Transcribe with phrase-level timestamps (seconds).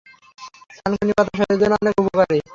[0.77, 2.39] থানকুনি পাতা শরীরের জন্য অনেক উপকারী।